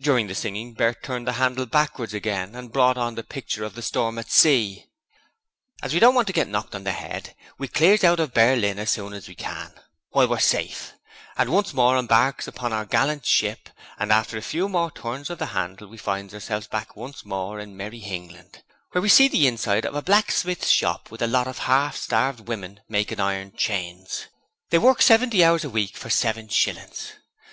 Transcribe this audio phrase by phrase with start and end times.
[0.00, 3.74] During the singing Bert turned the handles backwards and again brought on the picture of
[3.74, 4.86] the storm at sea.
[5.82, 8.78] 'As we don't want to get knocked on the 'ed, we clears out of Berlin
[8.78, 9.72] as soon as we can
[10.10, 10.92] whiles we're safe
[11.36, 13.68] and once more embarks on our gallint ship'
[13.98, 17.58] and after a few more turns of the 'andle we finds ourselves back once more
[17.58, 18.62] in Merry Hingland,
[18.92, 22.46] where we see the inside of a blacksmith's shop with a lot of half starved
[22.46, 24.28] women making iron chains.
[24.70, 27.14] They work seventy hours a week for seven shillings.